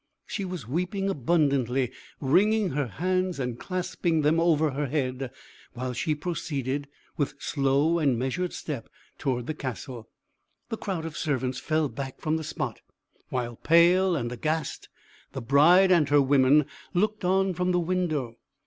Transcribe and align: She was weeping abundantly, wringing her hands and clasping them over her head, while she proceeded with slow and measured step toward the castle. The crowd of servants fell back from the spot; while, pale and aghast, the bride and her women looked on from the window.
She 0.25 0.45
was 0.45 0.67
weeping 0.67 1.11
abundantly, 1.11 1.91
wringing 2.19 2.71
her 2.71 2.87
hands 2.87 3.39
and 3.39 3.59
clasping 3.59 4.21
them 4.23 4.39
over 4.39 4.71
her 4.71 4.87
head, 4.87 5.29
while 5.73 5.93
she 5.93 6.15
proceeded 6.15 6.87
with 7.17 7.35
slow 7.39 7.99
and 7.99 8.17
measured 8.17 8.51
step 8.51 8.89
toward 9.19 9.45
the 9.45 9.53
castle. 9.53 10.09
The 10.69 10.77
crowd 10.77 11.05
of 11.05 11.15
servants 11.17 11.59
fell 11.59 11.87
back 11.87 12.19
from 12.19 12.37
the 12.37 12.43
spot; 12.43 12.81
while, 13.29 13.57
pale 13.57 14.15
and 14.15 14.31
aghast, 14.31 14.89
the 15.33 15.39
bride 15.41 15.91
and 15.91 16.09
her 16.09 16.19
women 16.19 16.65
looked 16.95 17.23
on 17.23 17.53
from 17.53 17.71
the 17.71 17.79
window. 17.79 18.39